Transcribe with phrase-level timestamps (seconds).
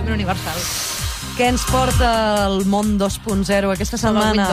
[0.00, 0.99] completament universal.
[1.38, 2.08] Què ens porta
[2.50, 4.44] el món 2.0 aquesta setmana?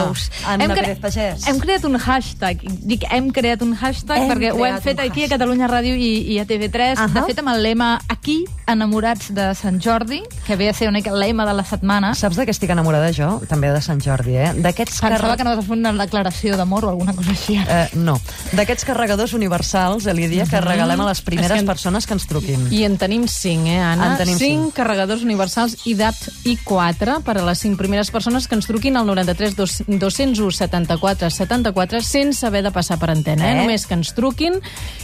[0.48, 1.42] Anna Hem Pérez Pagès.
[1.50, 2.62] Hem creat un hashtag.
[2.88, 5.34] Dic, hem creat un hashtag Hem perquè ho hem fet aquí a hashtag.
[5.34, 6.94] Catalunya Ràdio i, i a TV3.
[6.96, 7.10] Ahà.
[7.12, 8.38] De fet, amb el lema Aquí,
[8.72, 12.14] enamorats de Sant Jordi, que ve a ser una mica el lema de la setmana.
[12.16, 13.34] Saps de què estic enamorada jo?
[13.50, 14.54] També de Sant Jordi, eh?
[14.56, 17.58] D'aquests Pensava carre- que no vas fer una declaració d'amor o alguna cosa així.
[17.60, 18.16] Eh, no.
[18.56, 22.26] D'aquests carregadors universals, Elidia, que regalem a les primeres És que en- persones que ens
[22.26, 22.66] truquin.
[22.72, 24.12] I en tenim 5, eh, Anna?
[24.12, 24.64] En tenim cinc.
[24.70, 26.30] 5 carregadors universals IDAPT
[26.68, 31.30] i4 per a les 5 primeres persones que ens truquin al 93 dos- 201 74
[31.30, 33.48] 74 sense haver de passar per antena.
[33.48, 33.52] Eh?
[33.54, 33.60] Eh?
[33.62, 34.58] Només que ens truquin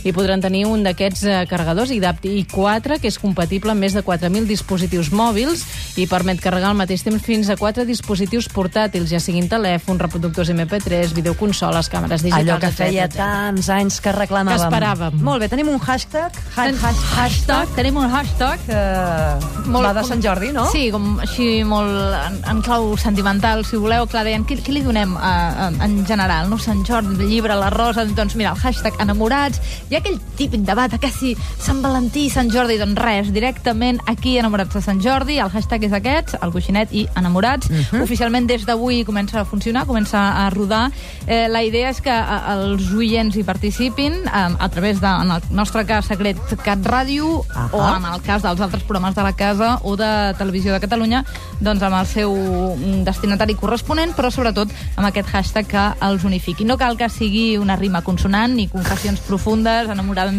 [0.04, 4.04] i podran tenir un d'aquests eh, carregadors IDAPT i4 que és compatible amb més de
[4.04, 5.64] 4.000 dispositius mòbils
[5.96, 10.50] i permet carregar al mateix temps fins a 4 dispositius portàtils, ja siguin telèfon, reproductors
[10.50, 13.24] MP3, videoconsoles, càmeres digitals, Allò que feia etcètera.
[13.46, 14.58] tants anys que reclamàvem.
[14.58, 15.20] Que esperàvem.
[15.24, 16.32] Molt bé, tenim un hashtag.
[16.56, 18.74] Ha, Ten- hash, hashtag Tenim un hashtag que
[19.70, 20.66] va de Sant Jordi, no?
[20.70, 24.08] Sí, com així molt en, en clau sentimental, si voleu.
[24.10, 25.32] Clar, deien, què, què li donem a,
[25.66, 26.48] a, en general?
[26.50, 26.58] No?
[26.58, 28.04] Sant Jordi, el llibre, la rosa...
[28.04, 29.60] Doncs mira, el hashtag enamorats.
[29.90, 33.30] Hi ha aquell típic debat, a que si Sant Valentí i Sant Jordi, doncs res,
[33.34, 35.38] directament aquí enamorats de Sant Jordi.
[35.42, 37.70] El hashtag és aquest, el coixinet i enamorats.
[37.70, 38.02] Uh -huh.
[38.02, 40.90] Oficialment des d'avui comença a funcionar, comença a rodar.
[41.26, 45.30] Eh, la idea és que eh, els oients hi participin eh, a través de, en
[45.30, 47.68] el nostre cas, Secret Cat Ràdio, Ahà.
[47.72, 51.24] o en el cas dels altres programes de la casa o de Televisió de Catalunya,
[51.60, 56.64] doncs amb el seu mm, destinatari corresponent, però sobretot amb aquest hashtag que els unifiqui.
[56.64, 60.34] No cal que sigui una rima consonant ni confessions profundes, enamorades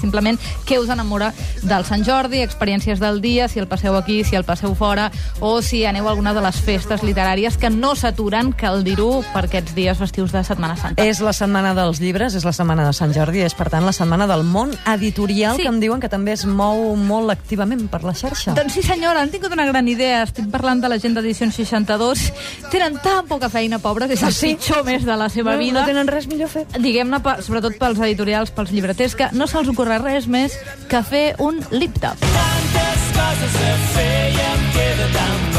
[0.00, 4.36] simplement què us enamora del Sant Jordi, experiències del dia, si el passeu aquí, si
[4.36, 8.52] el passeu fora, o si aneu a alguna de les festes literàries que no s'aturen,
[8.52, 11.04] cal dir-ho, per aquests dies festius de Setmana Santa.
[11.04, 13.92] És la setmana dels llibres, és la setmana de Sant Jordi, és per tant la
[13.92, 15.62] setmana del món editorial, Sí.
[15.62, 18.54] que em diuen que també es mou molt activament per la xarxa.
[18.54, 20.22] Doncs sí, senyora, han tingut una gran idea.
[20.22, 22.32] Estic parlant de la gent d'Edicions 62.
[22.70, 24.54] Tenen tan poca feina, pobres, és Ah, el sí?
[24.56, 25.80] pitjor mes de la seva no, vida.
[25.80, 26.66] no tenen res millor a fer.
[26.78, 30.56] Diguem-ne, sobretot pels editorials, pels llibreters, que no se'ls ocorre res més
[30.88, 32.18] que fer un lip-tap.
[32.18, 35.51] Tantes coses a fer i em queda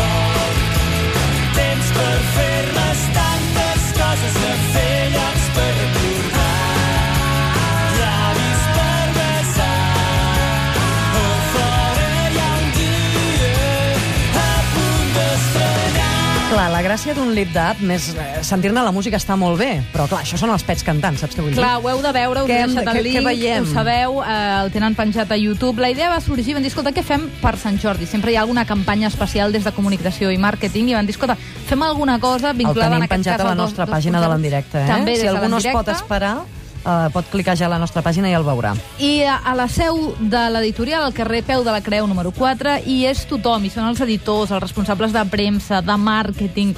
[16.84, 20.38] gràcia d'un lip dub, més eh, sentir-ne la música està molt bé, però clar, això
[20.38, 21.58] són els pets cantant, saps què vull dir?
[21.60, 23.64] Clar, ho heu de veure, us Què he hem- deixat què- el què link, veiem?
[23.64, 25.80] ho sabeu, eh, el tenen penjat a YouTube.
[25.82, 28.06] La idea va sorgir, van dir, escolta, què fem per Sant Jordi?
[28.06, 31.36] Sempre hi ha alguna campanya especial des de comunicació i màrqueting i van dir, escolta,
[31.68, 33.96] fem alguna cosa El vinculada en tenim aquest penjat cas a la dos- nostra dos
[33.96, 34.34] pàgina de zero.
[34.34, 34.88] l'endirecte, eh?
[34.88, 36.38] També si de algú no es pot esperar,
[36.84, 38.76] eh, pot clicar ja a la nostra pàgina i el veurà.
[39.00, 42.78] I a a la seu de l'editorial, al carrer Peu de la Creu número 4,
[42.86, 46.74] hi és tothom, hi són els editors, els responsables de premsa, de màrqueting,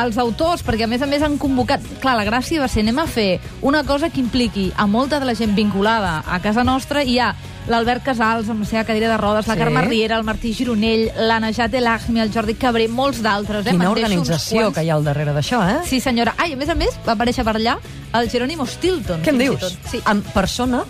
[0.00, 1.82] els autors, perquè a més a més han convocat...
[2.02, 5.26] Clar, la gràcia va ser, anem a fer una cosa que impliqui a molta de
[5.26, 7.32] la gent vinculada a casa nostra, i ha
[7.68, 9.60] l'Albert Casals amb la seva cadira de rodes, la Sí.
[9.60, 13.66] Carme Riera, el Martí Gironell, l'Anna Jat Elachmi, el Jordi Cabré, molts d'altres.
[13.66, 13.70] Eh?
[13.70, 15.78] Quina organització que hi ha al darrere d'això, eh?
[15.86, 16.34] Sí, senyora.
[16.38, 17.78] Ah, i a més a més va aparèixer per allà
[18.14, 19.22] el Jerónimo Stilton.
[19.22, 19.78] Què em dius?
[19.90, 20.00] Sí.
[20.10, 20.84] En persona?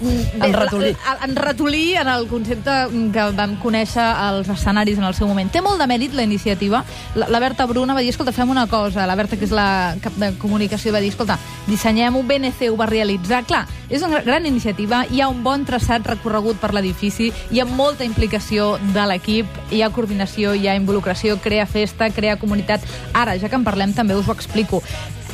[0.00, 0.96] En ratolí.
[1.24, 2.74] En ratolí, en el concepte
[3.12, 5.48] que vam conèixer als escenaris en el seu moment.
[5.52, 6.82] Té molt de mèrit la iniciativa.
[7.14, 9.06] La, la Berta Bruna va dir, escolta, fem una cosa.
[9.08, 12.90] La Berta, que és la cap de comunicació, va dir, escolta, dissenyem-ho, BNC ho va
[12.90, 13.44] realitzar.
[13.48, 17.68] Clar, és una gran iniciativa, hi ha un bon traçat recorregut per l'edifici, hi ha
[17.68, 22.84] molta implicació de l'equip, hi ha coordinació, hi ha involucració, crea festa, crea comunitat.
[23.14, 24.82] Ara, ja que en parlem, també us ho explico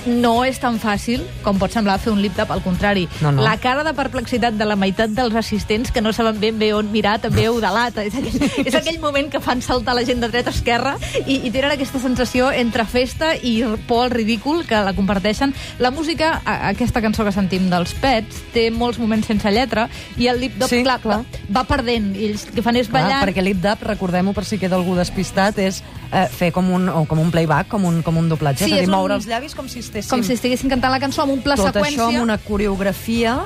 [0.06, 3.08] no és tan fàcil com pot semblar fer un lip-tap, al contrari.
[3.20, 3.42] No, no.
[3.42, 6.90] La cara de perplexitat de la meitat dels assistents que no saben ben bé on
[6.92, 8.04] mirar també ho delata.
[8.04, 10.96] És aquell, és aquell moment que fan saltar la gent de dreta a esquerra
[11.26, 15.54] i, i tenen aquesta sensació entre festa i por al ridícul que la comparteixen.
[15.78, 20.26] La música, a- aquesta cançó que sentim dels Pets, té molts moments sense lletra i
[20.28, 21.20] el lip-dub, Sí, clar, clar.
[21.54, 22.12] va perdent.
[22.16, 23.22] I ells el que fan és Clar, ballar...
[23.26, 27.04] perquè lip dub, recordem-ho per si queda algú despistat, és eh, fer com un, o
[27.06, 29.26] com un playback, com un, com un doblatge, Sí, és a dir, un- moure els
[29.30, 30.10] llavis com si estéssim...
[30.16, 32.00] com si estiguessin cantant la cançó amb un pla Tot seqüència.
[32.00, 33.36] això amb una coreografia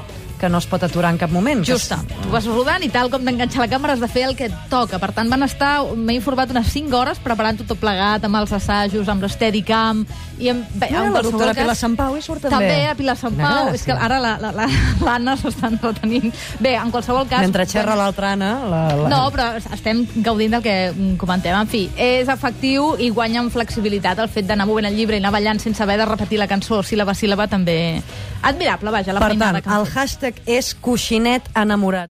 [0.41, 1.65] que no es pot aturar en cap moment.
[1.65, 1.99] que Justa.
[2.23, 4.55] Tu vas rodant i tal com d'enganxar la càmera has de fer el que et
[4.71, 4.99] toca.
[4.99, 9.09] Per tant, van estar, m'he informat, unes 5 hores preparant tot plegat, amb els assajos,
[9.09, 10.07] amb l'Steadicam...
[10.37, 12.57] I amb, bé, Mira, en la doctora cas- Pilar Sant Pau hi surt també.
[12.69, 13.71] També a Pilar Sant Pau.
[13.73, 14.67] És que ara l'Anna la, la,
[15.07, 16.29] l'Anna s'està entretenint.
[16.61, 17.41] Bé, en qualsevol cas...
[17.41, 18.51] Mentre xerra l'altra Anna...
[18.69, 19.09] La, la...
[19.09, 20.77] No, però estem gaudint del que
[21.17, 21.57] comentem.
[21.57, 25.23] En fi, és efectiu i guanya en flexibilitat el fet d'anar movent el llibre i
[25.25, 28.03] anar ballant sense haver de repetir la cançó síl·laba síl·laba també...
[28.47, 29.95] Admirable, vaja, la Per feinada tant, que han el fet.
[30.27, 32.05] Hashtag és coixinet enamorat.